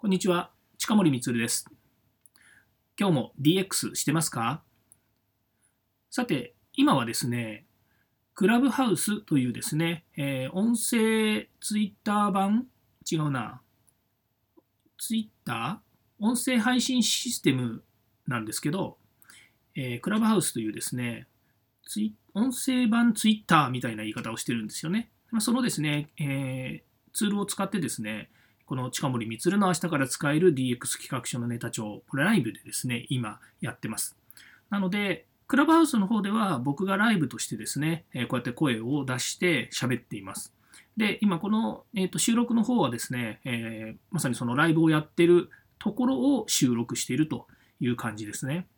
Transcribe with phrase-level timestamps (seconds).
[0.00, 1.66] こんにちは、近森光です。
[2.98, 4.62] 今日も DX してますか？
[6.10, 7.66] さて、今はですね、
[8.34, 12.66] クラブハウスというですね、えー、音声ツイッター版
[13.12, 13.60] 違うな。
[14.96, 16.24] ツイッター？
[16.24, 17.82] 音声配信システム
[18.26, 18.96] なんですけど、
[19.74, 21.26] えー、クラブハウスというですね、
[21.86, 25.10] ツイ音声版ツイッターみたいな言い方をしてるんですよね。
[25.40, 28.30] そのですね、えー、ツールを使ってですね、
[28.70, 34.16] この近森光の明日から使える DX 企画書のネタ帳、これライブでですね、今やってます。
[34.70, 40.54] なので、クラブハウスの方では僕がライブとしてですね、こうやって声を出して喋っています。
[40.96, 45.50] で、今この、えー、と収録の方はですね、えー、まさにそのライブをやってる
[45.80, 47.48] ところを収録していると
[47.80, 48.68] いう感じですね。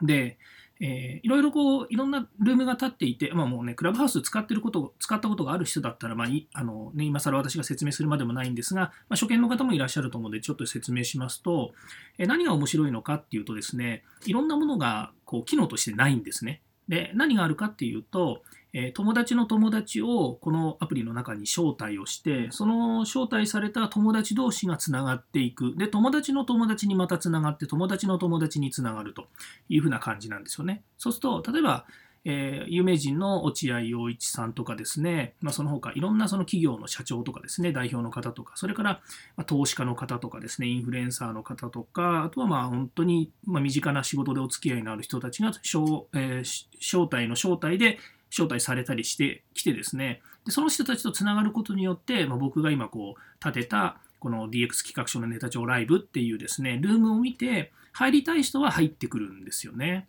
[0.00, 0.38] で、
[0.84, 11.72] えー、いろいろこう、いろんなルームが立っていて、まあもうね、クラブハウス使ってること、使ったことがある人だったら、まあい、あのね、今更私が説明するまでもないんですが、まあ、初見の方もいらっしゃると思うので、ちょっと説明しますと、
[12.18, 16.62] えー、何が面白いのかっていうとですね、いろんなものがこう機能としてないんですね。
[16.92, 18.42] で、何があるかっていうと、
[18.74, 25.74] え友達の友達をこのアプリの中に招待をして、その招待された友達同士がつながっていく。
[25.78, 29.24] で、友達の友達にまたつながって、友達の友達につながると
[29.70, 30.82] いうふうな感じなんですよね。
[30.98, 31.86] そうすると、例えば、
[32.24, 39.00] えー、有名人の落合陽一さんとかですね、まあ、その他いろんなその企業の社長とかですね、代表の方とか、それから、
[39.46, 47.98] 投資家の方とかですね、インフルエンサーの方とか、あとはまあ本当にま身近な仕事でお付き合いのある人たちが、えー、招待の招待で
[48.30, 60.06] 招待されたりしてきてですね、でその人たちとつながることによって、まあ、僕が今こう立てたこの DX 企画書のネタ帳ライブっていうですね、ルームを見て入りたい人は入ってくるんですよね。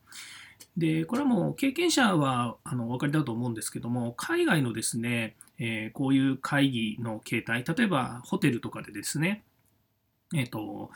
[0.77, 9.43] で、これはもう経験者はあのお分かりだと思うんですけども、海外のですね、えー、こういう会議の形態、例えばホテルとかでですね、
[10.35, 10.89] えっ、ー、と、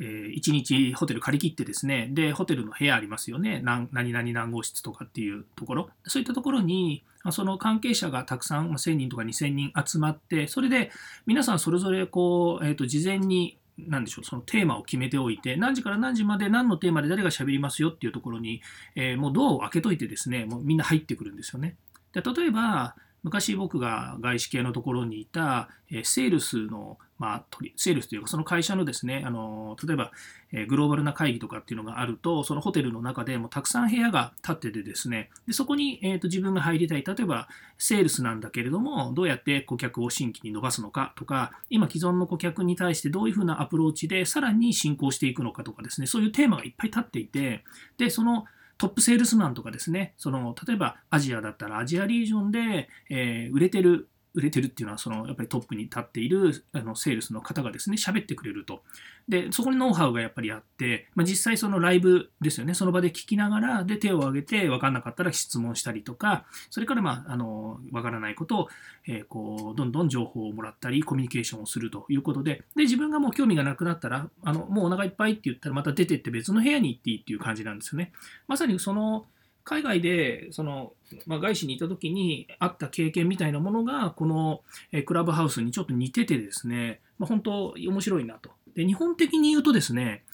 [0.00, 3.60] えー、1日ホテル借り切ってですね、で、ホテルの部屋ありますよね。
[3.62, 5.90] 何々何号室とかっていうところ。
[6.06, 10.92] そういったところに、その関係者がたくさん、1000人とか2000人集まって、それで
[11.26, 18.62] 皆さんそれぞれこう、えっ、ー、と、事前に、何でしょう、そのテーマを決めておいて、何時から何時まで何のテーマで誰が喋りますよっていうところに、
[18.94, 21.76] えー、もうドアを開けといてですね、もうみんな入ってくるんですよね。
[22.12, 27.44] で例えば、昔僕が外資系のところにいた、えセールスの、まあ、
[27.76, 30.12] セールスというかその会社のですね、あの例えば、
[30.52, 37.48] えグローバルな会議とかっていうのがあると、そのホテルの中でもたくさん部屋が建っててですね、でそこに、えーと、自分が入りたい、例えば
[37.78, 47.64] セールスなんだけれども、どうやって顧客を新規に伸ばすのかとか、今既存の顧客に対してどういうふうなアプローチでさらに進行していくのかとかですね、そういうテーマがいっぱい立っていて、
[47.96, 48.44] で、その
[48.76, 58.82] トップセールスマンとかですね、その例えばアジアだったらアジアリージョンで、えー、売れてる売れてるっていうのは、そのやっぱりトップに立っているあのセールスの方がですね、喋ってくれると。
[59.28, 68.68] で、そこにノウハウがやっぱりあって、まあ、実際そのライブですよね、その場で聞きながら、で、手を挙げて分かんなかったら質問したりとか、それからまあ、あの、分からないことを、
[69.06, 78.12] えー、こう、どんどん情報をもらったり、コミュニケーションをするということで、で、自分がもう興味がなくなったら、あの、もうお腹いっぱいって言ったら、また出てって別の部屋に行っていいっていう感じなんですよね。
[78.48, 79.26] まさにその、
[79.64, 80.92] 海外でその、
[81.26, 84.60] まあ、外資にいた時にあった経験みたいなものがこの
[85.06, 88.50] クラブハウスにちょっと似ててですね、まあ、本当面白いなと。
[88.74, 90.24] で日本的に言うとですね、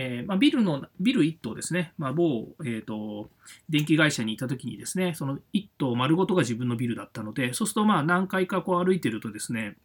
[0.00, 3.28] えー、まあ、ビルのビル1棟ですね、まあ、某、えーと、
[3.68, 9.76] 電気会社にいた時にですね、その1棟丸ごとが自分のビルだったので、そうするとまあ何回かこう歩いてるとですね、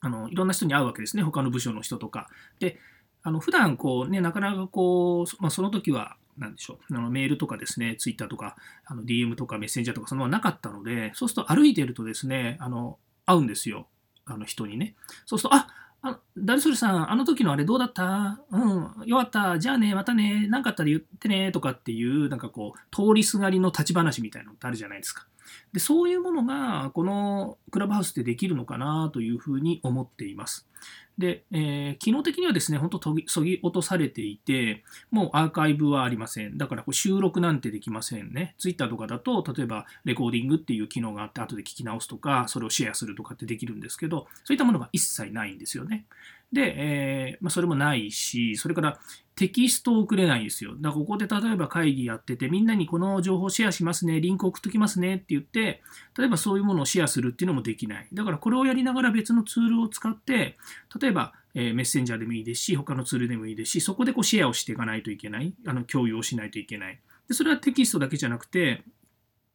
[0.00, 2.28] あのいろんな人に会うわけですね、他の部署の人とか。
[2.58, 2.78] で、
[3.22, 8.56] あの普段こうね、なかなかこう、まあ、その時はなんでしょう、あのメールとかですね、ツイッターとか、
[8.86, 13.86] あの DM とかメッセンジャーとか、そのままなかったので、そうすると歩いてるとですね、あの会うんですよ、
[14.26, 14.94] あの人にね。
[15.26, 15.68] そうすると、あ
[16.06, 18.38] あ誰それさん、あの時のあれどうだった？
[18.50, 25.26] うん、よかった、じゃあね、またね、何かあったら言ってね、とかっていう、なんかこう、通りすがりの立ち話みたいなのってあるじゃないですか。
[25.72, 30.68] でそういうものが、このクラブハウスでできるのかなというふうに思っています。
[31.16, 36.58] で、えー、機能的にはですね、本当そぎ落とされていて、もうアーカイブはありません。
[36.58, 38.54] だからこう収録なんてできませんね。
[38.58, 46.04] ツイッターとかだと、例えばレコーディングっていう機能があって、後で聞き直すとか、それをシェアするとかってできるんですけど、そういったものが一切ないんですよね。
[46.54, 48.98] で、え、ま、それもないし、それから
[49.34, 50.76] テキストを送れないんですよ。
[50.76, 55.82] だからここで例えば会議やってて、みんなにこの情報シェアしますね、リンク送っときますねって言って、
[56.16, 58.08] 例えばそういうものをシェアするっていうのもできない。
[58.12, 60.56] だからこれをやりながら別のツールを使って、
[61.00, 65.52] 例えば、え、メッセンジャーでもいいですし、他のツールでもいいですし、そこでこうシェアをしていかないといけない。
[65.66, 67.00] あの共有をしないといけない。
[67.28, 68.84] でそれはテキストだけじゃなくて、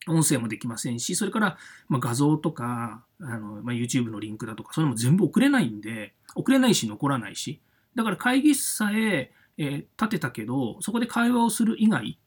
[0.08, 1.58] 音声もできませんし、それから、
[1.88, 7.62] ま画像とか、あのま、YouTube のリンクだとか、それも全部送れないんで、送れないし残らないし、
[7.96, 12.18] だから会議室さええ、立てたけど、そこで会話をする以外、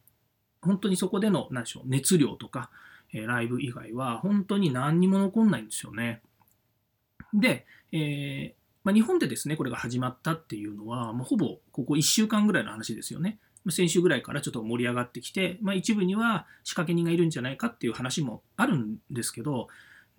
[0.61, 2.71] 本当にそこでの、何でしょう、熱量とか、
[3.15, 6.21] え、ライブ以外は、本当に何にも残んないんですよね。
[7.33, 13.39] で、えー、まあ、日本でですね、これが始まったっていうのは、もうほぼここ1週間ぐらいの話ですよね。
[13.71, 19.69] 先週ぐらいからちょっと盛り上がってきて、まあ、一部には仕掛け人がいるんじゃないかっていう話もあるんですけど、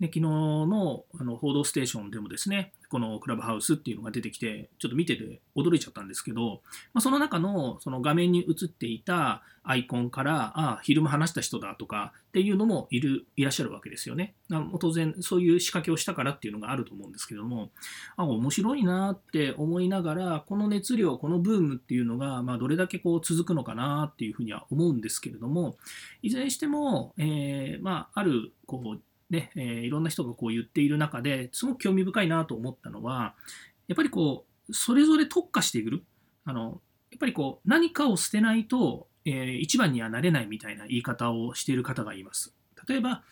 [0.00, 6.60] ね、昨日のあの報道ステーションでもですね、このクラブハウスっていうのが出てきて、ちょっと見てて驚いちゃったんですけど、
[6.92, 14.36] まあ、その中のその画面に映っていたアイコンから、ああ、昼間話した人だとかっていうのもいるいらっしゃるわけですよね。
[14.78, 17.72] 当然、そういう仕掛けをしたからっていうのがあると思うんですけども、
[18.16, 25.78] あ面白いなって思いながら、この熱量、このブームっていうのが、まあ、どれだけこう続くのかなっていうふうには思うんですけれども、
[26.22, 29.00] いずれにしても、えー、まあ、あるこう
[29.34, 33.34] ね、えー、いろんな人がこう言っている中ですごく興味深いなと思ったのは、
[33.88, 36.04] やっぱりこう、それぞれ特化している。
[36.44, 42.54] あの、やっぱりこう、何かを捨てないと、えー、一番にはなれないみたいな言い方をしている方がいます。
[42.88, 43.22] 例えば、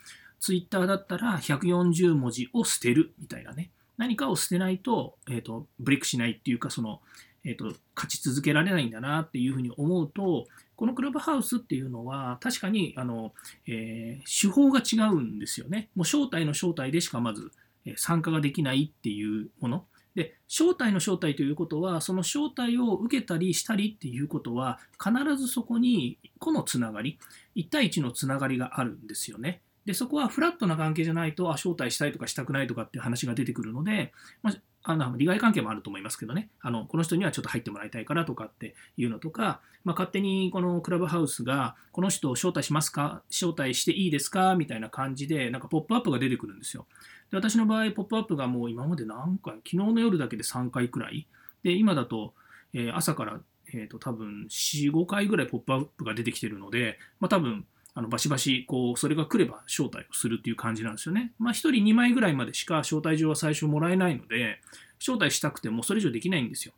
[0.40, 3.70] ツイッターだったら140文字を捨てるみたいなね。
[3.96, 7.00] 何かを捨てないと、え、ー、と、ブレイクしないっていうか、その、
[7.44, 7.64] えっ、ー、と、
[7.94, 10.46] 勝ち続けられないんだなっていうふうに思うと、
[10.82, 13.32] このクラブハウスっていうのは、確かに、あの、
[13.68, 15.90] えー、手法が違うんですよね。
[15.94, 17.52] もう招待の招待でしかまず
[17.94, 19.84] 参加ができないっていうもの。
[20.16, 27.16] で、招待の招待ということは、その招待を受けたりしたりっていうことは、必ずそこに個のつながり、
[27.54, 29.62] 1対1のつながりがあるんですよね。
[29.84, 34.12] で、そこはフラットな関係じゃないと、あ、招待したいとかしたくないとかっていう話が出てくるので、
[34.42, 43.22] まあ、あの利害関係もあると思いますけどねあの、この人にはちょっと入ってもらいたいからとかっていうのとか、まあ、勝手にこのクラブハウスが、この人を招待しますか？
[43.30, 44.54] 招待していいですか？
[44.54, 46.86] みたいな感じで、なんかポップアップが出てくるんですよ。
[47.30, 51.26] で私の場合、ポップアップがもう今まで何回、昨日の夜だけで3回くらい。
[51.62, 52.34] で、今だと、
[52.74, 53.40] えー、朝から、
[53.74, 61.32] えー、と多分4、5回ぐらいポップアップが出てきてるので、まあ、多分あのバシバシこうそれが来れば招待をするっていう感じなんですよね。
[61.38, 64.60] まあ、1人2枚ぐらいまでしか招待状は最初もらえないので、
[64.98, 66.72] 招待したくてもそれ以上できないんですよ。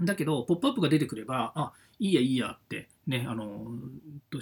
[0.00, 3.66] だけど、ポップアップが出てくれば、あ、いいやいいやって、ね、あの、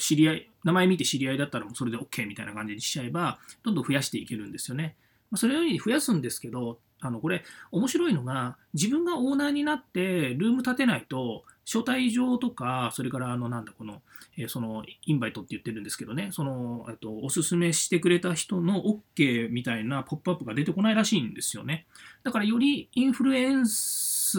[0.00, 4.96] 知り合い、名前見て知り合いだったらもうそれで OK みたいな感じにしちゃえば、どんどん増やしていけるんですよね。
[5.30, 14.02] まあ、それより増やすんですけど、あの、これ、面白いのが、自分がオーナーになって、ルーム立てないと、招待状とか、それから、あの、なんだ、この、
[14.36, 21.86] えー、その、インバイトって言ってるんですけどね、その、えっと、おすすめしてくれた人の OK みたいなポップアップが出てこないらしいんですよね。
[22.22, 24.38] だから、よりインフルエンス、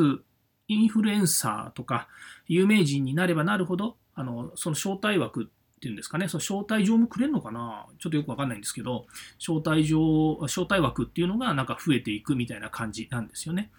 [0.67, 2.07] インフルエンサーとか、
[2.47, 9.05] 有名人になればなるほど、あの、その招待枠っていうんですかね、その招待状もくれるのかなちょっとよくわかんないんですけど、
[9.39, 13.71] 招待状、招待枠っていうのがなんか増えていくみたいな感じなんですよね。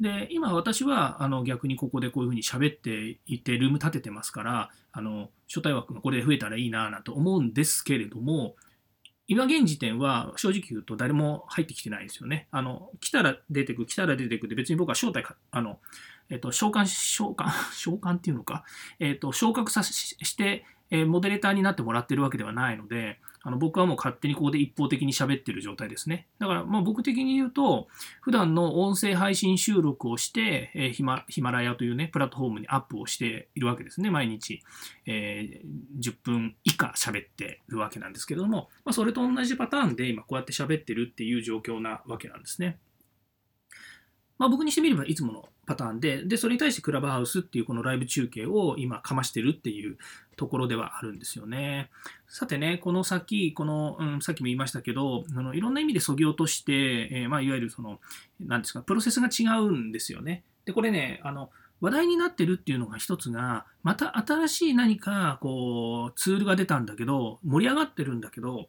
[0.00, 8.56] で、今私はあの逆にここでこういうふうに喋っていて、ルーム立ててますから、あの招待枠がこれで増えたらいいなぁなんて思うんですけれども、
[9.28, 12.46] 今現時点は正直言うと誰も入ってきてないですよね。
[12.50, 15.80] あの来たら出てく、来たら出てくで別に僕は招待か、あの、
[16.30, 18.64] えっと、召喚、召喚、 召喚っていうのか、
[19.00, 26.26] えっと、昇格さして、えモデレーターになってもらってるわけではないので、あの僕はもう勝手にここで一方的に喋ってる状態ですね。
[26.40, 27.86] だからまあ僕的に言うと、
[28.20, 34.64] 普段の音声配信収録をして、えヒマヒマラヤというね、プラットフォームにアップをしているわけですね、毎日。
[35.06, 42.80] えー、10分以下喋ってるわけなんですけれども、まあ、それと同じパターンで今こうやって喋ってるっていう状況なわけなんですね。
[44.38, 49.98] まあ、僕にしてみればいつものパターンで、で、それに対してクラブハウスっていうこのライブ中継を今かましてるっていう
[50.36, 51.90] ところではあるんですよね。
[52.28, 58.00] さてね、この先、この、うん、さっきも言いましたけど、あのいろんな意味でそぎ落として、えー、まあ、いわゆるその、
[58.40, 60.44] なんですか、プロセスが違うんですよね。
[60.64, 61.50] で、これね、あの、
[61.80, 68.68] 話題になってるっていうのが一つが、また新しい何か、こう、ツールが出たんだけど、盛り上がってるんだけど、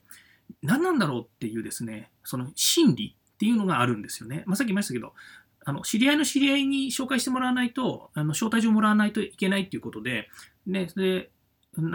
[0.61, 4.43] 何なんだろうっていうですね、その心理っていうのがあるんですよね。
[4.45, 5.13] まあ、さっき言いましたけど、
[5.67, 10.29] あの知り合いの知り合いに紹介してもらわないと、あの招待状もらわないといけないっていうことで、
[10.65, 11.29] で、で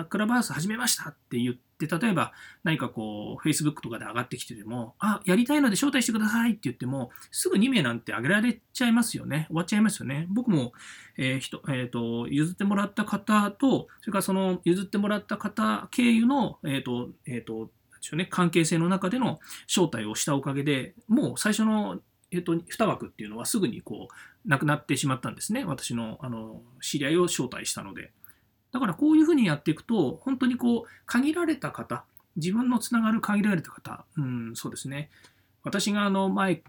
[0.08, 9.46] クラブハウス始めましたって言って、例えば何かこう、Facebook とかで上がってきてても、あ、やりたいので招待してくださいって言っても、すぐ2名なんてあげられちゃいますよね。
[9.48, 10.26] 終わっちゃいますよね。
[10.30, 10.72] 僕も、
[11.18, 17.70] えー人えーと、譲ってもらった方と、それからその譲ってもらった方経由の、えっ、ー、と、えっ、ー、と、
[18.16, 22.00] ね、関係性の中での招待をしたおかげでもう最初の
[22.32, 25.64] えっと、2枠っていうのはすぐにこう、なくなってしまったんですね。
[25.64, 28.10] 私の、あの、知り合いを招待したので。
[28.72, 32.04] だからこういうふうにやっていくと、本当にこう、限られた方、
[32.36, 35.10] 自分のつながる限られた方、うん、そうですね。
[35.62, 36.62] 私があの前、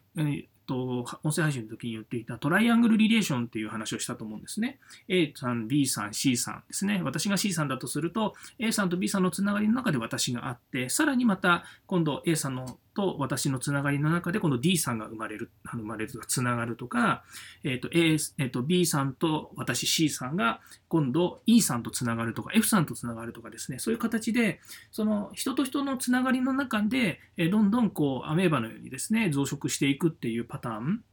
[0.65, 4.79] と、音声配信の時に言っていたトライアングルリレーションっていう話をしたと思うんですね。
[5.07, 7.01] A さん、B さん、C さんですね。
[7.03, 17.23] 私が C さんだとすると、A さんと B さんのつながりの中で私があって、さらにまた今度 A さんのと私のつながりの中で、この D さんが生まれる、生まれるとか、つながるとか、
[17.63, 24.59] えっ、ー、と、A、えっ、ー、と、B さんと私 C さんが、今度 E さんとつながるとか、F さんとつながるとかですね、そういう形で、
[24.91, 27.19] その人と人のつながりの中で、
[27.51, 31.03] どんどんこう、アメーバのようにですね、増殖していくっていうパターン？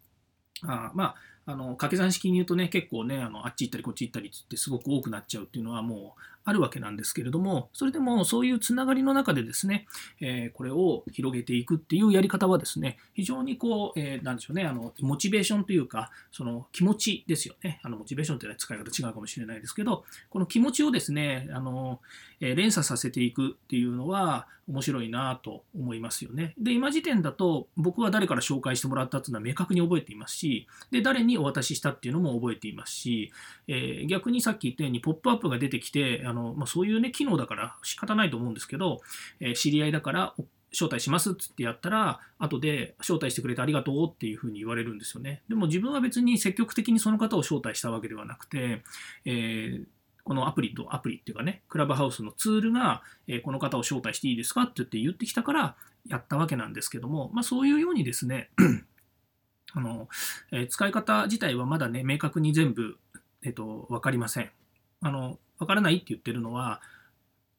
[0.65, 1.15] あま
[1.47, 9.87] あ、あの掛け算式に言うとね、結構ね、あのあっち行ったりこっち行ったりってすごく多くなっちゃうっていうのはもうあるわけなんですけれども、それでもそういうつながりの中でですね、
[10.21, 17.81] えー、これを広げていくっていうやり方はですね、非常にこう、えー、なんでしょうね、あの、モチベーションというか、その気持ちですよね。
[17.83, 22.01] あの、モチベーションというのは使い方違うかもしれないですけど、この気持ちをですね、あの、
[22.41, 26.55] えー、連鎖させていくっていうのは面白いなと思いますよね。
[26.59, 33.33] で、今時点だと僕は誰から紹介してもらったっていうのは明確に覚えていますし、で、誰にお渡ししたっていうのも覚えていますし、
[33.67, 39.01] えー、逆にさっき言ったようにポップアップが出てきて、あのまあ、そういうね、機能だから仕方ないと思うんですけど、
[39.41, 40.35] えー、知り合いだから
[40.73, 45.43] 招待しますっつってやったら、後で招待してくれてありがとうっていうふうに言われるんですよね。
[45.49, 48.83] でも自分は別に積極的にその方を招待したわけではなくて、
[49.25, 49.85] えー、
[50.23, 58.51] このアプリとアプリっていうかね、クラブハウスのツールが、えー、この方を招待していいですかって言って言ってきたからやったわけなんですけども、まあそういうようにですね、
[59.75, 60.09] あの、
[60.53, 62.97] えー、使い方自体はまだね、明確に全部、
[63.43, 64.51] えっ、と、わかりません。
[65.03, 66.81] あの、わからないって言ってるのは、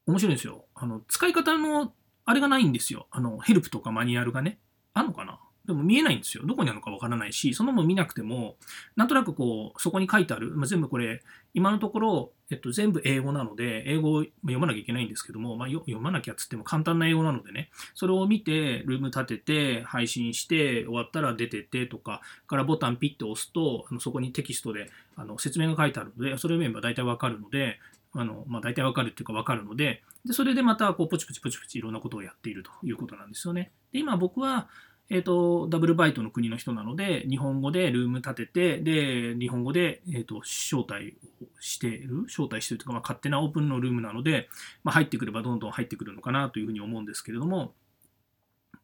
[0.05, 0.65] 面白いんですよ。
[0.75, 1.93] あの、使い方の、
[2.25, 3.07] あれがないんですよ。
[3.11, 4.59] あの、ヘルプとかマニュアルがね。
[4.93, 5.39] あんのかな？
[5.65, 6.43] でも見えないんですよ。
[6.43, 8.57] どこにあるのかわからないし、そのも見なくても、
[8.95, 11.21] なんとなくこう、そこに書いてある、まあ、全部これ、
[11.53, 27.77] 今のところ、えっと、全部英語なので、英語を読まなきゃいけないんですけども、まあ、読まなきゃっつっても簡単な英語なのでね、それを見て、ルーム立てて、配信して、終わったら出てってとか、からボタンピッと押すと、あのそこにテキストであの説明が書いてあるので、それを読めば大体わかるので、
[28.13, 33.71] あのまあ、大体わかるっていうかわかるので、でそれでまたこうポチポチポチポチいろんなことをやっているということなんですよね。
[33.93, 34.67] で今僕は
[35.13, 44.47] えーと、ダブルバイトの国の人なので、日本語でルーム立てて、で、日本語で、えーと、招待をしている、招待してるとか、まあ、勝手なオープンのルームなので、
[44.85, 47.73] まあ、入ってくればどんどん入ってくるのかなというふうに思うんですけれども、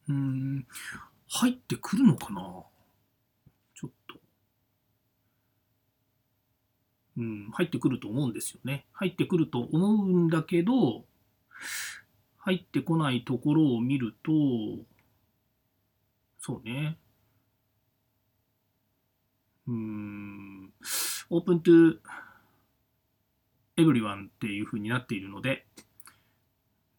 [0.06, 0.66] うん、
[1.30, 2.42] 入ってくるのかな
[3.74, 4.16] ちょっと。
[7.18, 8.86] うん、入ってくると思うんですよね。
[8.92, 11.04] 入ってくると思うんだけど、
[12.38, 14.32] 入ってこないところを見ると、
[16.38, 16.96] そうね。
[19.66, 20.72] うーん、
[21.30, 21.98] オープントゥ
[23.78, 25.66] エブリワンっていう風になっているので、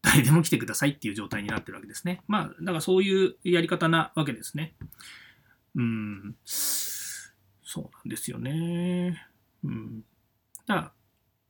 [0.02, 2.22] 誰でも来てくださいっていう状態になってるわけですね。
[2.28, 4.74] まあ、だからそういうやり方なわけですね。
[5.74, 9.26] うん、そうなんですよね。
[9.64, 10.04] うん。
[10.70, 10.92] だから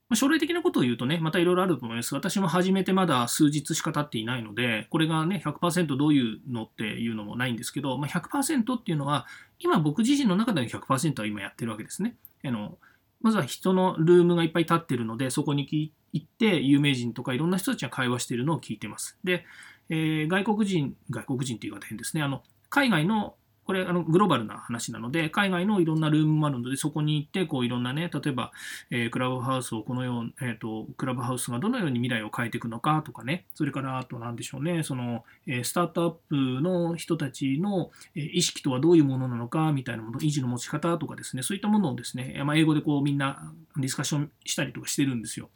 [0.08, 2.14] ま将来的なことを言うとね、またいろいろあると思います。
[2.16, 9.26] 私も始めてまだ数日しか経っていないので、これがね、100%どういうのっていうのもないんですけど、まあ、100%っていうのは、
[9.60, 12.16] 今僕自身の中での100%は今やってるわけですね。
[12.44, 12.78] あの
[13.20, 15.68] まずは人のルームがいっぱい立ってるので、そこに
[16.12, 19.16] 行って、有名人とかいろんな人たちが会話しているのを聞いてます。
[19.22, 19.44] で、
[19.90, 22.24] えー、外国人、外国人っていう方変ですね。
[22.24, 23.36] あの海外の
[23.70, 28.50] これあのグローバルな話なので、海外のいろんなルームもあるので、そこに行って、こういろんなね、例えば、
[28.90, 45.48] えー、クラブハウスをこのように、えーと、クラブハウスがどのように未来を変えていくのかとかね、それからあと何でしょうね、その、え、スタートアップの人たちの、え意識とはどういうものなのかみたいなもの、維持の持ち方とかですね、そういったものをですね、まあ、英語でこうみんなディスカッションしたりとかしてるんですよ。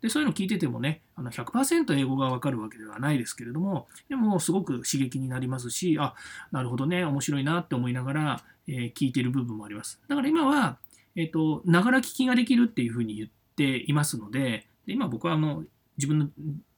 [0.00, 6.14] でそういうの聞いててもね、あの100%英語がわかるわけではないですけれども、でもすごく刺激になりますし、あ、
[6.52, 10.00] なるほどね、面白いなって思いながら、えー、聞いてる部分もあります。
[10.08, 10.78] だから今は、
[11.16, 15.64] えっ、ー、と、ながら聞きができるっていうふうに言っていますので、で今僕はあの
[15.96, 16.28] 自分の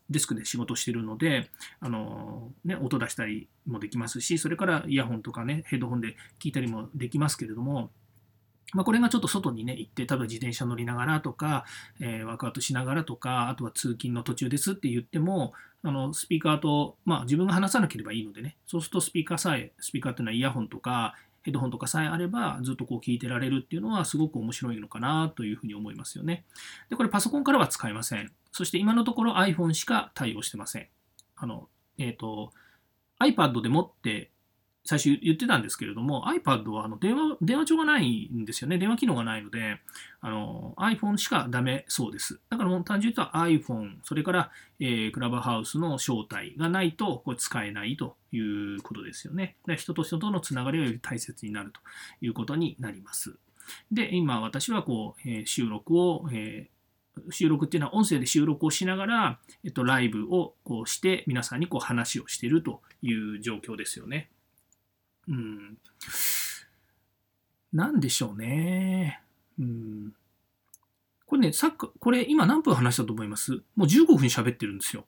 [0.09, 1.49] デスクで仕事してるので、
[1.79, 7.91] あのね、音出したりもできますし、それからイヤホンとかね、ヘッドホンで聞いたりもできますけれども、
[8.73, 11.65] まあ、これがちょっと外にね、行って、例えば自転車乗りながらとか、
[12.01, 26.45] えー、ワークアウトしながらとか、あとは通勤の途中ですって言っても、あのスピーカーと、まあ、自分が話さなければいいのでね、そうするとスピーカーさえ、スピーカーっていうのはイヤホンとか、ヘッドホンとかさえあれば、ずっとこう聞いてられるっていうのはすごく面白いのかなというふうに思いますよね。
[26.91, 28.31] で、これパソコンからは使えません。
[28.53, 30.89] そして今のところ iPhone しか対応してません。
[31.37, 32.53] あの、えっ、ー、と、
[33.21, 34.31] iPad でもって
[34.91, 38.77] 最初言ってたんですけれども、iPad はあの電話電話帳がないんですよね。
[38.77, 39.79] 電話機能がないので、
[40.21, 42.41] あの iPhone しかダメそうです。
[42.51, 49.55] だからもう単純に言うと iPhone、それから、えー、クラブハウスの招待がないとこれ使えないということですよね。
[49.77, 51.81] 人と人とのつながりがより大切になると
[52.21, 53.37] いうことになります。
[53.93, 56.81] で、今私はこう、えー、収録を、えー
[57.31, 64.31] 収録っていうのは音声で収録をしながら、えっと、ライブをこうして皆さんにこう話をしているという状況ですよね。
[65.31, 65.79] うん。
[67.73, 69.23] なんでしょうね。
[69.59, 70.13] うん。
[71.25, 73.63] これね、さっき、これ今何分話したと思います？
[73.77, 75.07] もう15分喋ってるんですよ。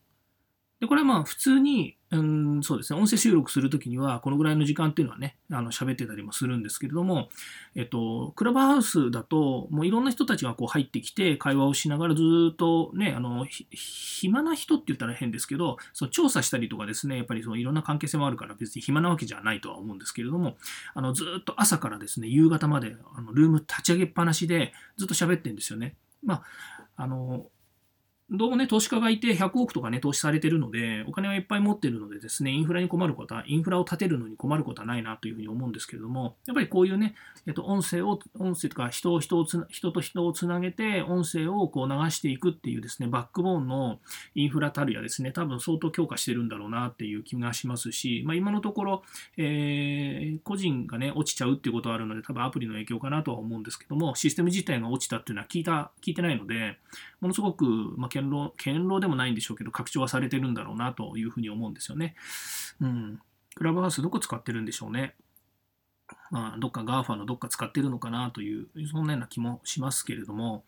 [0.82, 7.28] で、これはまあ普通に、うん、そうですね、音声収録するときには、このぐらいの時間っていうのはね、あの喋ってたりもするんですけれども、
[7.76, 12.22] えっと、クラブハウスだと、もういろんな人たちがこう入ってきて、会話をしながらず
[12.52, 20.56] っとね、あの、暇な人って言ったら変ですけど、その調査したりとかですね、やっぱりそのいろんな関係性もあるから別に暇なわけじゃないとは思うんですけれども、
[20.94, 25.94] あの、ずっと朝からですね、夕方まで、あのルーム立ち上げっぱなしでずっと喋ってるんですよね。
[26.24, 26.42] まあ、
[26.96, 27.46] あの、
[28.34, 37.14] どうもね、投資家がいて100億とかね、投資されてるので、お金はいっぱい持ってるのでですね、インフラに困ることは、インフラを立てるのに困ることはないなというふうに思うんですけれども、やっぱりこういうね、
[37.46, 43.98] えっと、音声を、音声とか人を人をつ人と人をつなげて、音声をこう流していくっていうですね、バックボーンの
[44.34, 49.02] インフラたるやですね、多分相当強化してるんだろうなっていう気がしますし、まあ、今のところ、
[49.36, 56.78] えー、個人がね、落ちちゃうっていうことはあるので、多分アプリの影響かなとは思うんですけども、システム自体が落ちたっていうのは聞いた、聞いてないので、
[57.22, 57.64] ものすごく、
[57.96, 62.16] まあ、堅牢、堅牢でもないんでしょうけど、拡張はされてるんだろうなというふうに思うんですよね。
[62.80, 63.20] うん。
[63.54, 65.14] クラブハウスどこ使ってるんでしょうね。
[66.32, 70.64] まあ、どっか GAFA のどっか使ってるのかなという、そんなような気もしますけれども、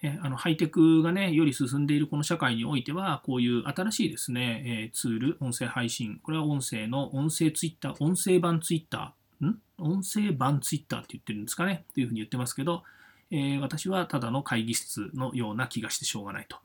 [0.00, 9.58] ね、あのハイテクがね、より進んでいるこの社会においては、こういう新しいですね、え、ツール、音声配信、これは音声の音声ツイッター、音声版ツイッター、ん？
[9.78, 12.84] 音声版ツイッターって言ってるんですかねというふうに言ってますけど、
[13.30, 16.58] え、私はただの会議室のような気がしてしょうがないと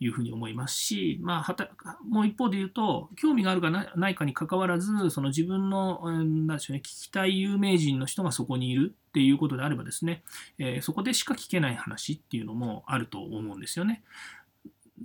[0.00, 1.70] いうふうに思いますし、まあ、はた
[2.08, 10.22] もう一方で言うと、興味があるかないかにかかわらず、その自分の、なんでしょうね、聞きたい有名人の人がそこにいるっていうことであればですね、
[10.58, 14.02] え、そこでしか聞けない話っていうのもあると思うんですよね。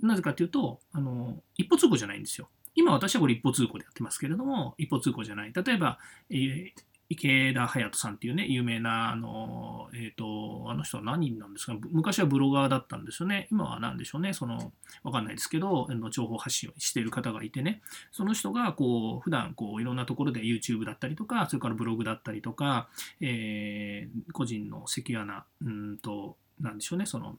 [0.02, 2.48] なぜかというと、あの一歩通行じゃないんですよ。
[2.74, 5.52] 今私はこれ一歩通行でやってますけれども、一歩通行じゃない。
[5.52, 5.98] 例えば、
[6.30, 6.72] えー、
[7.10, 11.74] 池田隼人さんっていうね、有名な、あの、えっ、ー、と、あの人は何人なんですか？
[11.90, 13.48] 昔はブロガーだったんですよね。
[13.50, 14.34] 今は何でしょうね？
[14.34, 17.80] その、わかんないですけど、情報発信をしている方がいてね、
[18.12, 22.88] その人が、こう、普段、こう、いろんなところで YouTube だったりとか、それからブログだったりとか、
[23.20, 27.38] えー、個人のセキュアな、うんと、なんでしょうね、その、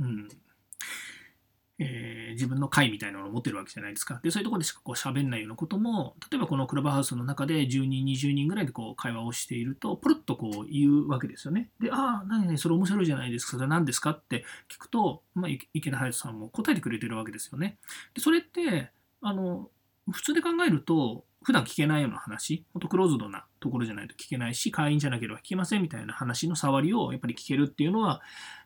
[0.00, 0.28] うん、
[1.78, 4.20] えー、自分の会みたいなのを持ってるわけじゃないですか。
[4.22, 11.70] で、そういうところでしかこう喋んないようなことも、例えばこのクラブハウスの中で10人、20人ぐらいでこう会話をしていると、ポロッとこう言うわけですよね。
[11.80, 13.52] で、ああ、何々それ面白いじゃないですか。
[13.52, 17.78] それ何ですかって聞くと、まあ、池田隼人さんも答えてくれてるわけですよね。
[18.14, 19.70] で、それって、あの、
[20.10, 28.20] 普通で考えると、普段聞けないような話、ほんとクローズドなところじゃないと聞けないし、会員じゃなければ聞けませんみたいな話の触りをやっぱり聞けるっていうのは、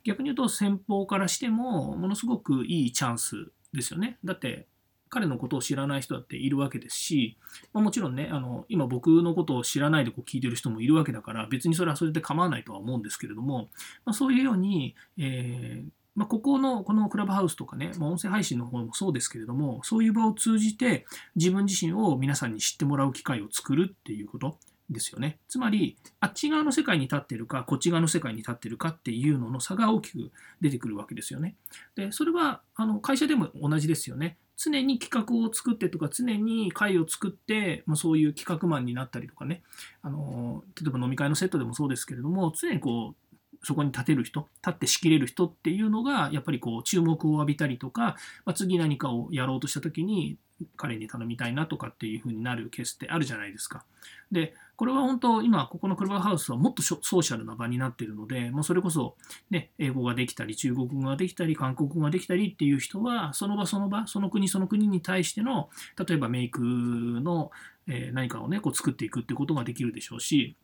[0.04, 4.18] 逆に言うと先方からしても、ものすごくいいチャンスですよね。
[4.24, 4.66] だって、
[5.08, 7.36] 彼のことを知らない人だっているわけですし、
[7.72, 13.68] まあ、もちろんね、あの今僕のことを知らないでこう聞いてる人もいるわけだから、別にそれはそれで構わないとは思うんですけれども、
[14.04, 21.04] まあ、そういうように、えーまあ、ここの、このクラブハウスとかね、ま、音声配信の方もそうですけれども、そういう場を通じて
[21.36, 24.58] 自分自身を皆さんに知ってもらう機会を作るっていうこと
[24.90, 25.38] ですよね。
[25.48, 31.56] つまり、あっち側の世界に立ってるか、こっち側の世界に立ってるかっていうのの差が大きく出てくるわけですよね。
[31.94, 34.36] で、それは、あの、会社でも同じですよね。
[34.56, 39.62] 常に企画を作ってとか、常に会を作って、まあ、そういう企画マンになったりとかね、
[40.02, 43.26] あの、例えば飲み会のセットでもそうですけれども、常にこう、
[43.62, 50.38] そこに立てる人、立って仕切れる人っていうのが、やっぱりこう注目を浴びたりとか、まあ、次何かをやろうとした時に、
[50.76, 53.84] 彼に頼みたいなとかっていう風になるケースってあるじゃないですか。
[54.32, 59.16] で、これは本当、今、ここのクラブハウスはもっとソーシャルな場になっているので、まあ、それこそ、
[59.50, 65.70] ね、英語ができたり、中国語ができたり、韓国語ができたりっていう人は、その場その場、その国その国に対しての、
[66.06, 67.50] 例えばメイクの、
[67.86, 70.56] え何かをね、こう作っていくってことができるでしょうし、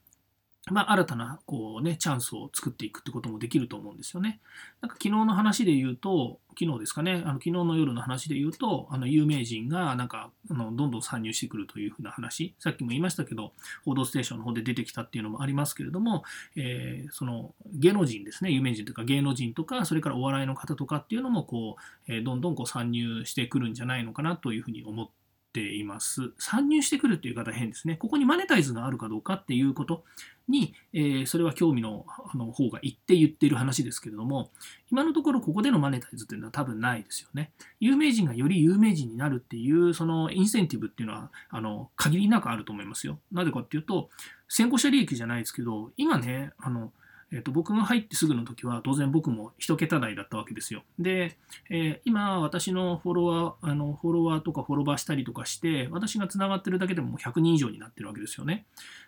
[0.70, 4.40] まあ、新たなこう、ね、チャンスを作っていくってこともできると思うんですよね。
[4.81, 13.52] なんか昨日の話で言うと、昨日ですかね、あの昨日の夜の話で言うと、あの有名人がなんかあのどんどん参入してくるというふうな話、さっきも言いましたけど、
[13.84, 16.24] 報道ステーションの方で出てきたっていうのもありますけれども、
[16.56, 21.76] えー、その芸能人ですね、有名人とか芸能人とか、それからお笑いの方とかっていうのもこ
[22.08, 25.21] う、えー、どんどんこう参入してくるんじゃないのかなというふうに思って
[25.52, 26.32] っています。
[26.38, 27.96] 参入してくるっていう方変ですね。
[27.96, 30.02] ここにマネタイズがあるかどうかっていうこと
[30.48, 34.50] に、えー、それは興味のあの方が言って言ってる話ですけれども、
[34.90, 37.52] 今のところここでのマネタイズっていうのは多分ないですよね。
[37.80, 43.18] 有名人がより有名人になるっていうそのインセンティブっていうのはあの限りなくあると思いますよ。
[43.30, 44.08] なぜかっていうと、
[44.48, 46.92] 先行者利益じゃないですけど、今ね、あの
[47.33, 50.85] えーと、僕が入ってすぐの時は当然僕も1桁台だったわけですよ。
[50.99, 51.38] で、
[51.71, 58.66] えー、今私のフォロワーあのフォロワーとかフォロバーしたりとかして私がつながってるだけでも100人以上になってるわけですよね。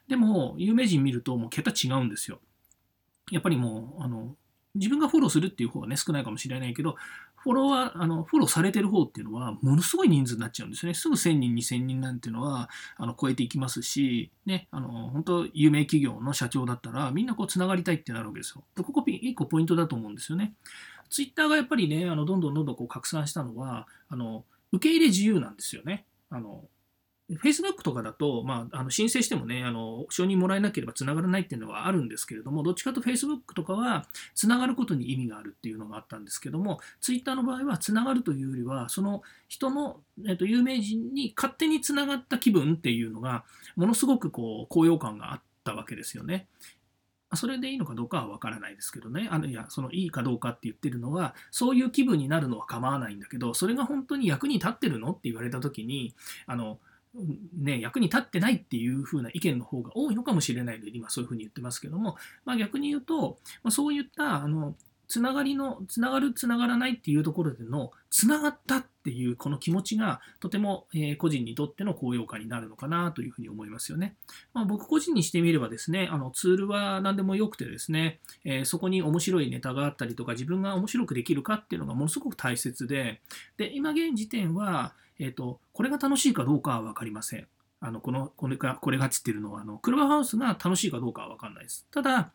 [0.09, 2.41] でも有名人見るともう桁違うんですよ。
[3.31, 4.35] やっぱりもうあの
[4.75, 6.97] 自分がフォローするっていう方はね少ないかもしれないけど
[7.44, 10.94] フォロワー、あの、フォローされてる方っていうのは、ものすごい人数になっちゃうんですね。
[10.94, 18.64] すぐ1000人、2000人なんていうのは、あの、超えていきますし、ね、あの、本当有名企業の社長だったら、みんなこう、つながりたいってなるわけですよ。
[18.74, 20.54] で、ここ、一個ポイントだと思うんですよね。
[21.11, 26.07] ツイッターがやっぱりね、あの、どんどんどんどんこう、拡散したのは、あの、受け入れ自由なんですよね。
[26.30, 26.64] あの、
[27.31, 43.45] Facebook とかだと、まあ、あの申請してもね、あの承認もらえなければつながらないっていうのはあるんですけれども、どっちかと Facebook とかはつながることに意味があるっていうのがあったんですけども、Twitter の場合はつながるというよりは、その人の、えっと、有名人に勝手につながった気分っていうのが、
[43.77, 46.47] ものすごくこう高揚感があったわけですよね。
[47.37, 49.29] それでいいのかどうかは分からないですけどね。
[49.31, 56.15] あのいや、そのいいかどうかって言ってるのは、そういう気分になるのは構わないんだけど、それが本当に役に立ってるのって言われたときに、
[56.47, 56.79] あの、
[57.57, 64.74] ね、役に立ってないっていう風な意見の方が多いのかもしれないので、今そういうふうに言ってますけども、まあ、逆に言うと、ま、そういったあの
[65.09, 74.17] つながりの、つながる、つながらないっていうところでの、つながったっっていうこの気持ちが、とても、え、個人にとっての高揚感になるのかなというふうに思いますよね。
[74.55, 83.21] まあ、僕個人にしてみればですね、あのツールは何でもよくてですね、えー、そこに面白いネタがあったりとか、自分が面白くできるかっていうのがものすごく大切で、
[83.59, 87.47] で、今現時点は、え、ー、と、これが楽しいかどうかは分かりません。
[87.81, 91.87] あの、この、これが、これがつってるのは、あの、クルバハウスが楽しいかどうかは分かんないです。
[91.90, 92.33] ただ、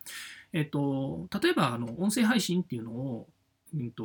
[0.52, 3.28] えっ、と、例えば、あの、音声配信っていうのを、
[3.74, 4.04] うんと、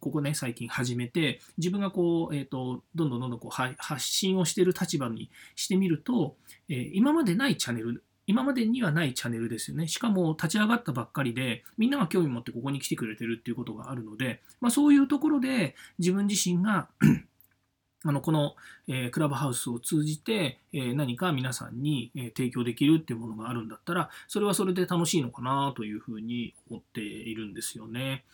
[0.00, 6.36] ここね、最近始めて、自分がこう、え、ー、と、どんどんどんどんこう発信をしてる立場にしてみると、
[6.68, 9.88] えー、今までないチャンネル、今までにはないチャンネルですよね。
[9.88, 16.88] しかも立ち上がったばっかりで、みんなが興味持ってここに来てくれてるっていうことがあるので、まあそういうところで自分自身が
[18.04, 18.54] あのこの、
[18.86, 28.24] えー、クラブハウスを通じて、えー、何か皆さんに、えー、提供できるっていうものがあるんだったら、それはそれで楽しいのかなというふうに思っているんですよね。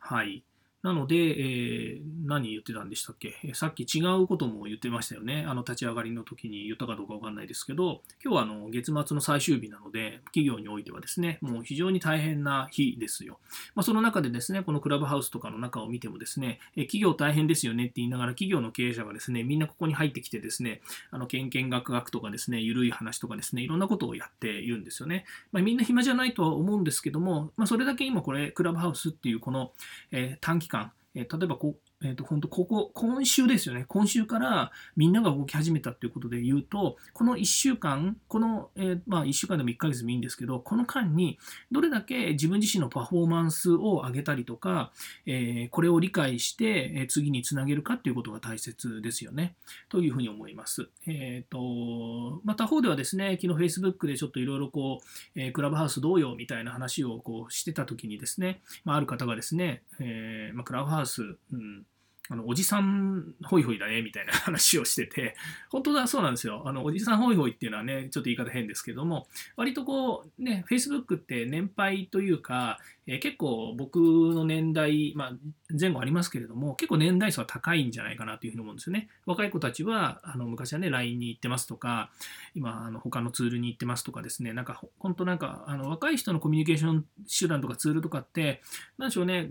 [0.00, 0.44] はい。
[0.82, 5.44] なので、えー、何言ってたんでしたっけ、さっき違うことも言ってましたよね。
[5.46, 13.38] あの立ち上がりの時に言ったかどうかわかんないですけど、今日はあの月末の最終日なので、企業においてはですね、もう非常に大変な日ですよ。
[13.74, 25.26] まあ、その中でですね、このクラブハウスとかの中を見てもですね、え企業大変ですよねって言いながら、企業の経営者がですね、みんなここに入ってきてですね、あの、けんけんがくがくとかですね、ゆるい話とかですね、いろんなことをやっているんですよね。
[25.52, 29.72] まあ、みんな暇じゃないとは思うんですけども、まあ、それだけ今これ、クラブハウスっていうこの、
[30.10, 33.84] えー、短期間、え例えばこえー、と本当ここ、今週ですよね。
[33.86, 41.38] 今週からみんなが動き始めたということで言うと、この1週間、この、えー、まあ1週間でも1ヶ月でもいいんですけど、この間に
[41.70, 44.92] どれだけ自分自身のパフォーマンスを上げたりとか、
[45.26, 49.54] えー、これを理解して、え次につなげるかということが大切ですよね。
[49.90, 50.88] というふうに思います。
[51.06, 55.00] えっ、と、まあ、他方ではですね、昨日 Facebook でちょっといろいろこ
[55.36, 61.84] う、えクラブハウスどうよみたいな話をこうしてた時にですね、まあ、ある方がですね、えまあ、クラブハウス、うん
[62.30, 65.34] あの、おじさんホイホイだね、みたいな話をしてて、
[65.68, 66.62] 本当だ、そうなんですよ。
[66.64, 72.78] あの、おじさんホイホイっていうのはね、ちょっと言い方変ですけども、割とこう、ね、Facebook って年配というか、
[73.12, 75.32] え、結構僕の年代、まあ、
[75.78, 79.08] 前後ありますけれども、結構年代差は高いんじゃないかなというふうに思うんですよね。
[79.26, 82.12] 若い子たちは、あの昔はね、LINE に行ってますとか、
[82.54, 88.62] 今、あの他のツールに行ってますとかですね、なんか、本当なんか、あの若い人のコミュニケーション手段とかツールとかって、
[88.96, 89.48] なんでしょうね、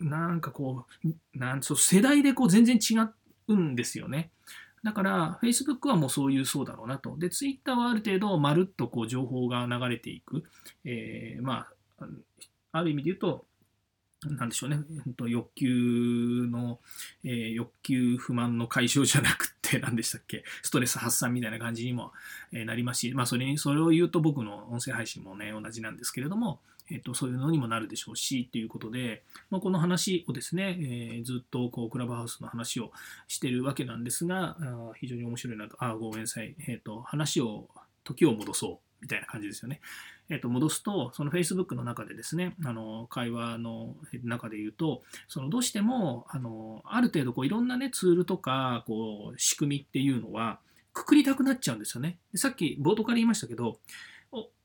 [0.00, 2.96] なんかこう、なんそう世代でこう全然違
[3.48, 4.30] うんですよね。
[4.82, 7.18] だから、Facebook はもうそういうそうだろうなと。
[7.18, 10.44] で、Twitter はある程度、まるっとこう情報が流れていく。
[10.84, 11.68] えー、ま
[12.00, 12.06] あ、
[12.72, 13.46] ある意味で言うと、
[14.24, 14.78] なんでしょうね、
[15.26, 16.78] 欲求の、
[17.24, 22.12] えー、欲求不満の解消じゃなくて、何でしたっけ、ストレス発散みたいな感じにも、
[22.52, 32.92] えなりますし、まあ、それに、それを言うと僕の音声配信もね、同じなんですけれども、えっと、そういうのにもなるでしょうし、ということで、まあ、この話をですね、えー、ずっとこうクラブハウスの話を
[33.26, 37.68] してるわけなんですが、あ非常に面白いなと、あ、ごめんなさい、えっと、話を、
[38.04, 38.91] 時を戻そう。
[39.02, 39.80] みたいな感じですよね。
[40.30, 50.60] えっと、戻すと、その Facebook の中でですね、あの会話の中で言うと、そのどうしてもあのある程度こういろんな、ね、ツールとかこう仕組みっていうのは、
[50.94, 52.18] くくりたくなっちゃうんですよね。
[52.36, 53.78] さっき冒頭から言いましたけど、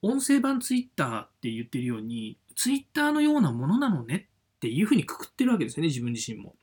[0.01, 6.55] 音声版 Twitter って言ってるように、Twitter のようなものなのねっていうふうにくくってるわけですよね、自分自身も。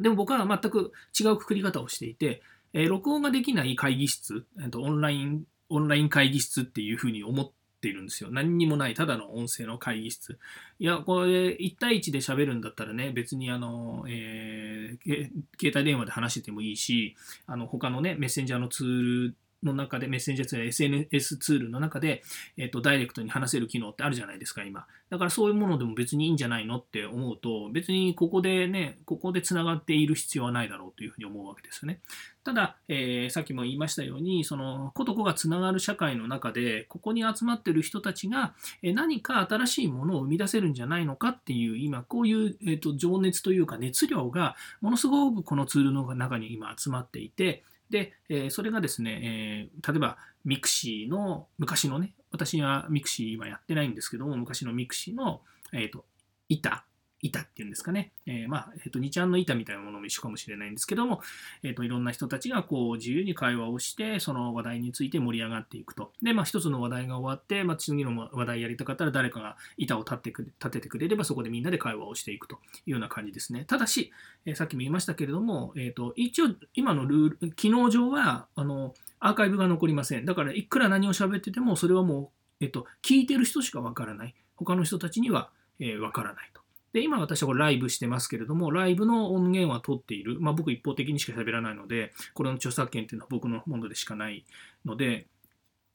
[0.00, 7.50] でも僕は全く違うくくり方をしていて、えー、録音ができない会議室、えーと、オンライン、オンライン会議室っていうふうに思っ
[7.80, 8.30] てるんですよ。
[8.30, 10.38] 何にもない、ただの音声の会議室。
[10.78, 22.22] いや、これ、1対1で喋るんだったらね、別にあの、えー、携帯電話で話しててもいいし、あの他のね、メッセンジャーのツールの中で、メッセンジャーツール、SNS ツールの中で、
[22.56, 24.86] えっと、ダイレクトに話せる機能ってあるじゃないですか、今。
[25.10, 32.00] だからそういうものでも別にいいんじゃないのって思うと、別にここでね、ここでつながっている必要はないだろうというふうに思うわけですよね。
[32.44, 55.40] ただ、えー、さっきも言いましたように、その、個と個がつながる社会の中で、ここに集まっている人たちが、何か新しいものを生み出せるんじゃないのかっていう、今、こういう、えーと情熱というか熱量が、ものすごくこのツールの中に今集まっていて、で、えそれがですね、え例えばミクシーの昔のね、私はミクシー今やってないんですけども、昔のミクシーの、
[55.72, 56.04] え、ー、と、
[56.48, 56.84] 板
[57.20, 58.12] 板っていうんですかね。
[58.26, 61.20] えー、まあ、えっ、ー、と、2ちゃんの板みたいなものも一緒かもしれないんですけども、
[61.62, 66.12] えっ、ー、と、いろんな人たちがこう、自由に会話をして、その話題について盛り上がっていくと。
[66.22, 73.64] で、まあ、一つの話題が終わって、まあ、次の話題やりたかったら誰かが板を立ってく立ててくれれば、そこでみんなで会話をしていくというような感じですね。
[73.64, 74.12] ただし、
[74.46, 80.24] えー、さっきも言いましたけれども、えっ、と、一応、今のルール、機能上は、あの、アーカイブが残りません。
[80.24, 84.34] だから、いくら何を喋ってても、それはもう、えっ、と、聞いてる人しかわからない。
[84.56, 85.50] 他の人たちには、
[85.80, 86.57] えー、わからないと。
[86.92, 90.40] で、今私はこれライブしてますけれども、ライブの音源は取っている。
[90.40, 94.44] まあ僕一方的にしか喋らないので、これの著作権っていうのは僕のものでしかない
[94.84, 95.26] ので、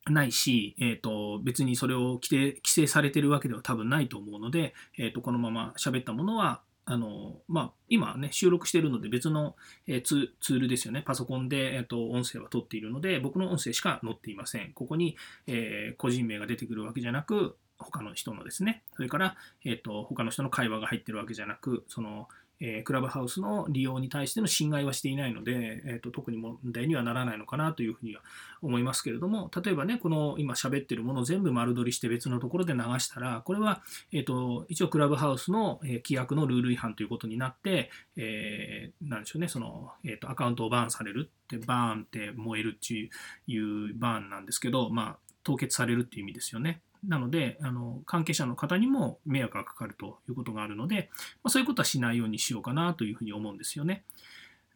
[0.06, 9.56] ないし、えーと、別にそれを規定規制されてるわけでは多分ないと思うので、えーと、このまま喋ったものはあのまあ、今ね、収録しているので別の、
[9.88, 11.01] えー、ツールですよね。
[11.06, 14.73] パソコンで、えーと、音声は取っているので、僕の音声しか載っていません。
[14.73, 15.15] ここに、
[15.47, 22.28] えー、個人名が出てくるわけじゃなく、他の人のですね、それから、えーと、他の人の会話が入ってるわけじゃなく、その、
[22.65, 28.22] えー、クラブハウスの利用に対しての侵害はしていないので、えーと、特に問題にはならないのかなというふうには
[28.62, 33.82] 思いますけれども、例えばね、この今喋ってるものを全部丸取りして別のところで流したら、これは、
[34.13, 46.82] えーと、一応クラブハウスの、え規約のルール違反ということになって、えー、なんでしょうね、その、えーと、アカウントをバーンされるって、バーンって燃えるっていうバーンなんですけど、まあ、凍結されるっていう意味ですよね。
[47.08, 51.10] なので、あの関係者の方にも迷惑がかかるということがあるので、
[51.44, 54.04] まあ、そういうことはしないようにしようかなというふうに思うんですよね。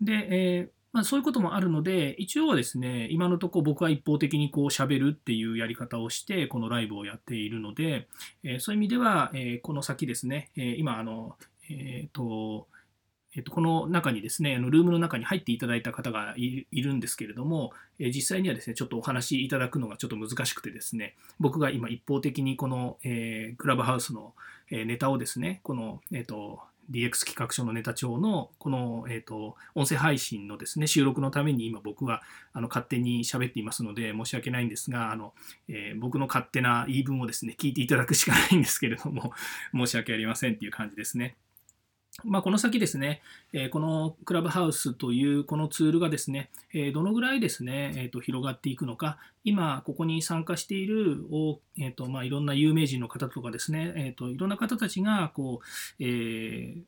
[0.02, 8.08] で、えーまあ、そういうこともあるので、一応はですね、今のところ僕は一方的にこう喋るっていうやり方をして、このライブをやっているので、
[8.44, 11.36] えー、そういう意味では、えー、この先ですね、え、今、あの、
[11.70, 12.68] えっ、と、
[13.38, 24.34] えっと、この中にですね、あのルームの中に入っていただいた方がいるんですけれども、え実際にはですね、ちょっとお話いただくのがちょっと難しくてですね、僕が今一方的にこの、えー、クラブハウスの、
[24.70, 32.22] えネタをですね、この、えっ、と、DX 企画書のネタ帳のこの、えーと、音声配信のですね収録のために今僕は
[32.54, 35.34] あの勝手に喋っていますので申し訳ないんですがあの、
[35.68, 39.34] えー、僕の勝手な言い分をですね聞いていただくしかないんですけれども
[39.74, 41.36] 申し訳ありませんっていう感じですね。
[42.24, 43.22] まあ、この先ですね、
[43.54, 51.20] えこのクラブハウスというこのツールがですね、えどのぐらいですね、えー、と広がっていくのか、今ここに参加している、
[51.78, 56.82] えーとまあ、いろんな有名人の方とかですね、えー、といろんな方たちがこう、えー、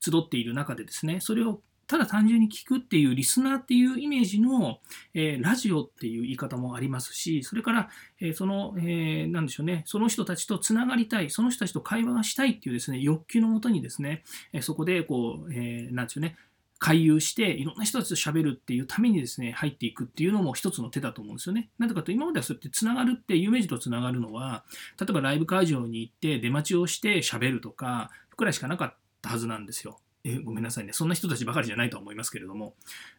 [0.00, 4.78] 集っている中でですね、それをただ単純に聞くっていうリスナーっていうイメージの、
[5.14, 16.36] えー、ラジオっていう言い方もありますし、それから、えー、その、えー、なんでしょうね、その人たちとつながりたい、その人たちと会話がしたいっていうですね、欲求のもとにですね、えそこで、こう、えなんでしょうね、
[16.78, 21.70] 回遊していろんな人たちと喋るっていうためにですね、入っていくっていうのも一つの手だと思うんですよね。
[21.78, 24.64] なぜかと今まではそうやってつながるって有名人とつながるのは、
[25.00, 29.98] 例えばライブ会場に行って出待ちをして喋るとか、くらいしかなかったはずなんですよ。
[30.24, 32.74] えごめんなさいね、そんな人たちばかりじゃないと思いますけれども、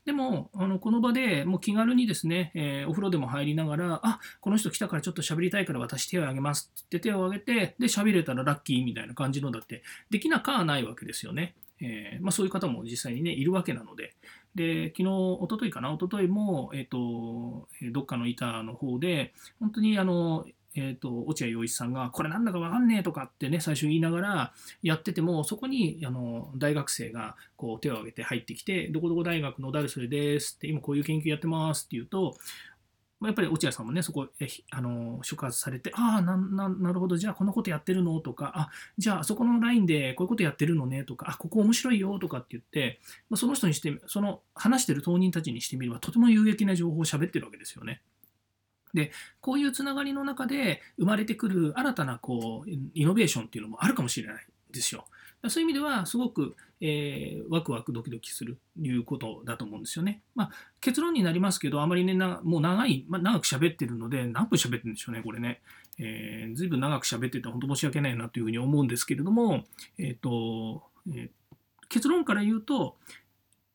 [0.05, 11.53] でも、あのこの場でもう気軽にですね、えー、お風呂でも入りながら、あこの人来たからちょっと喋りたいから私手を挙げますって手を挙げて、で、喋れたらラッキーみたいな感じのだって、できなかはないわけですよね。
[11.81, 14.15] えー、まあ、そういう方も実際にね、いるわけなので、
[14.55, 20.45] で、昨日、おとといかな、おとといも、えっ、ー、と、どっかの板の方で、本当にあの、
[20.77, 32.35] えーと、落合陽一さんが、これなんだかわかんねえとかってね、最初言いながらやってても、そこにあの大学生がこう手を挙げて入ってきて、どこどこ大学の誰それですって、今こういう研究やってますって言うと、
[33.23, 34.27] やっぱり落合さんもね、そこ、
[34.71, 38.19] あの触発されて、ああなな、なるほど、じゃあこのことやってるの？
[38.19, 41.05] とか、あじゃああそこのラインでこういうことやってるのね？
[41.05, 42.19] とか、あここ面白いよ？
[42.19, 48.01] とかって言って、まあ、その人にして、その話してる当人たちにしてみれば、とても有益な情報を喋ってるわけですよね。
[48.95, 55.05] で、こういうつながりの中で生まれてくる新たなこうイノベーションっていうのもあるかもしれないですよ。
[55.49, 60.21] そういう意味では、すごく、えー、ワクワクドキドキするということだと思うんですよね。
[60.33, 65.61] まあ、結論になりますけど、あまりね、もう長い、まあ、長く喋ってるので、何分喋ってるんでしょうね、これね。
[65.97, 69.63] えー、ずいぶん長く喋ってて、本当申し訳ないなというふうに思うんですけれども、
[69.97, 71.29] え、ー、と、えー、
[71.89, 72.97] 結論から言うと、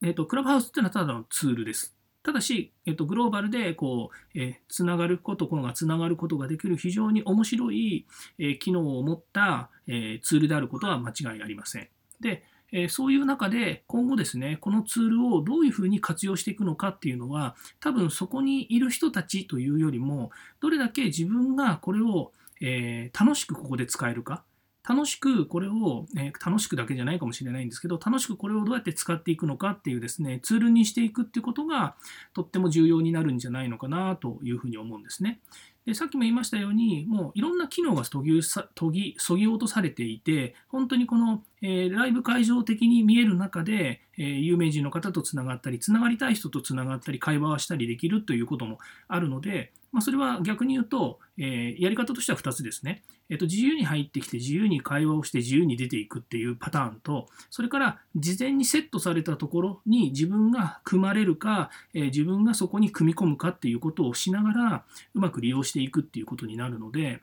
[0.02, 1.94] えっ、ー、と、クラブハウスっていうのはただのツールです。
[2.22, 8.06] ただし、えっと、グローバルでこう、え、つながること、このがつながることができる非常に面白い、
[8.38, 11.88] え、機能を持った、え、ツールであることは間違いありません。
[12.20, 20.30] で、えそういう中で今後ですね、このツールをどういうふうに活用していくのかっていうのは、多分そこにいる人たちというよりも、
[20.60, 24.44] どれだけ自分がこれを、え楽しくここで使えるか、
[24.90, 31.94] 楽しくこれを、え楽しくだけじゃないかもしれないんですけど、楽しくこれをどうやって使っていくのかっていうですね、ツールにしていくっていうことが
[32.34, 35.38] とっても重要になるんじゃないのかなというふうに思うんですね。
[35.86, 53.02] でさっきも言いましたように、もういろんな機能が研ぎ研ぎそぎ落とされていて、本当にこの、えー、ライブ会場的に見える中で、えー、有名人の方とつながったり、つながりたい人とつながったり、会話をしたりできるということもあるので、まあ、それは逆に言うと、えー、やり方としては2つですね。
[53.30, 67.22] えーと、自由に入ってきて、自由に会話をして、自由に出ていくっていうパターンと、それから事前にセットされたところに自分が組まれるか、え、自分がそこに組み込むかっていうことをしながら、うまく利用していくっていうことになるので、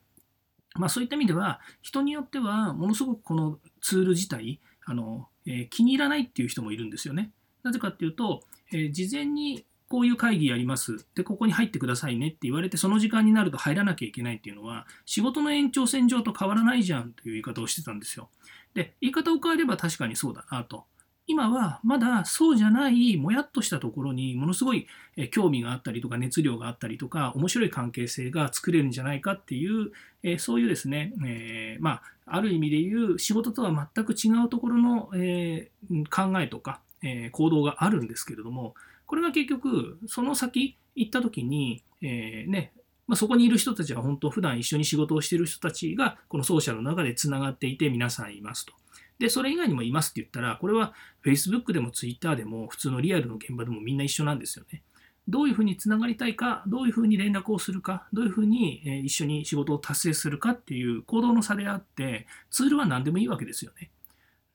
[0.75, 7.31] まあ、そういった意味では、人によっては、ものすごくこのツール自体、あのえ、気に入らないっていう人もいるんですよね。
[7.63, 11.05] なぜかっていうと、え、事前にこういう会議やります。
[11.15, 18.29] で、ここに入ってくださいねって言われて、その時間になると入らなきゃいけないっていうのは、仕事の延長線上と変わらないじゃんという言い方をしてたんですよ。
[18.73, 20.85] で、言い方を変えれば確かにそうだなと。
[21.29, 24.87] 今はまだそうじゃないもやっとしたところにものすごい
[25.31, 29.91] 興味があったりとか熱量があったりとか面白い関係性が作れるんじゃないかっていう
[30.39, 38.73] そういうですね、えー、まあ、ある意味で言う仕事とは全く違うところの、えー、考えとか、えー、行動があるんですけれども
[39.07, 42.73] これが結局、その先行った時に、えー、ね、
[43.07, 48.73] まあ、そこにいる人たちは本当普段一緒に仕事をしている人たちがこのソーシャルの中でつながっていて皆さんいますと。
[49.17, 50.93] で、それ以外にもいますって言ったら、これは
[51.25, 54.83] Facebook でも Twitter でも普通のリアルの現場でもみんな一緒なんですよね。
[55.29, 63.89] どういうふうにつながりたいか、どういうふうに連絡をするか、どういうふうに一緒に仕事を達成するかっていう行動の差であって、ツールは何でもいいわけですよね。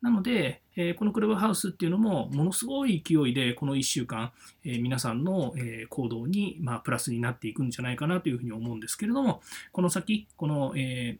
[0.03, 4.33] なので、えこのクラブハウスっていうのも、ものすごい勢いで、この1週間、
[4.65, 11.19] え皆さんの、え行動に、まあ、プラスになっていくんじゃないかなというふうに思うんですけれども、この先、この、え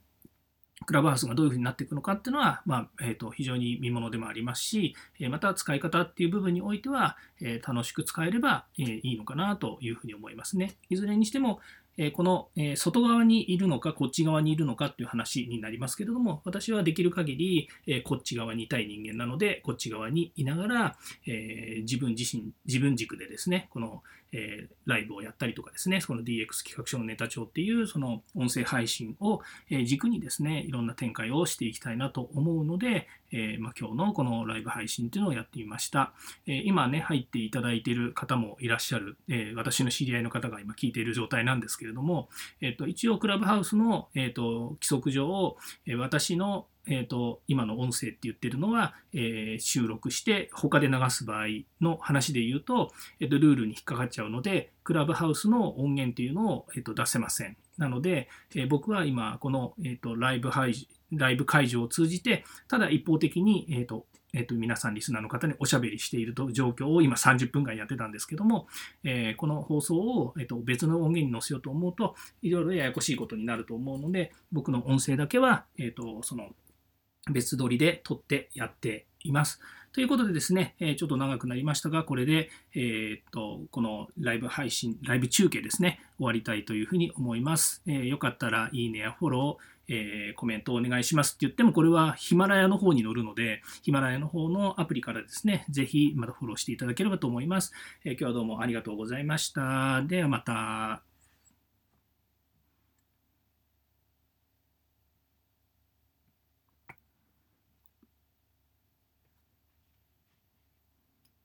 [0.85, 10.73] クラブハウスがどういうふうになっていくのかっていうのは、まあえーと、非常に見ものでもありますし、えまた使い方っていう部分においては、え楽しく使えれば、えいいのかなというふうに思いますね。
[10.89, 11.61] いずれにしても、
[11.97, 29.41] えこの、え外側にいるのか、こっち側にいるのかっていう話になりますけれども、私はできる限り、えこっち側にいたい人間なので、こっち側にいながら、え自分自身、自分軸でですね、この、えライブをやったりとかですね、この DX 企画書のネタ帳っていうその音声配信を
[29.85, 36.13] 軸にですね、いろんな展開をしていきたいなと思うので、えま、今日のこのライブ配信っていうのをやってみました。
[36.47, 42.29] え今ね、入っていただいている方もいらっしゃる、え私の知り合いの方が今聞いている状態なんですけれども、
[42.61, 45.57] えっと、一応クラブハウスの、えっと、規則上、
[45.97, 51.45] 私のえーと、今の音声って言ってるのは、えー、収録して他で流す場合
[51.81, 57.57] の話で言うと,、えーと、ルールに引っかかっちゃうのでクラブハウスの音源っていうのを、えーと、出せません。
[57.77, 68.67] なので、えー、僕は今この、えー、とライブ配ライブ会場を通じてただ一方的に、えーとえーと、皆さんリスナーの方におしゃべりしていると状況を今30分間やってたんですけども、
[69.03, 76.49] えー、この放送を、えーと、別の音源に載せようと思うといろいろややこしいことになると思うので僕の音声だけは、えー、とその
[77.31, 79.59] 別撮りで撮ってやっています。
[79.93, 87.83] ということでですね、えちょっと長くなりましたが、これで、えっと、このライブ配信、ライブ中継ですね、終わりたいというふうに思います。
[87.85, 97.71] えよかったら、いいねやフォロー、えー、コメントお願いしますって言っても、これはヒマラヤの方に載るので、ヒマラヤの方のアプリからですね、ぜひまたフォローしていただければと思います。
[98.03, 100.01] え、今日はどうもありがとうございました。
[100.07, 101.12] ではまた。